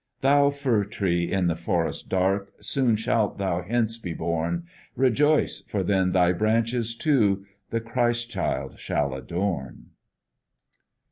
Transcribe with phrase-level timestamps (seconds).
[0.21, 4.63] Thou fir tree in the forest dark, Soon shalt thou hence be borne.
[4.95, 5.61] Rejoice!
[5.67, 9.91] for then thy branches, too, The Christ child shall adorn.